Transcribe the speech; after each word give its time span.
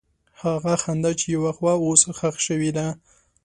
هغه 0.41 0.73
خندا 0.83 1.11
چې 1.19 1.25
یو 1.33 1.41
وخت 1.45 1.59
وه، 1.61 1.73
اوس 1.85 2.01
ښخ 2.17 2.35
شوې 2.47 2.71
ده. 2.77 2.87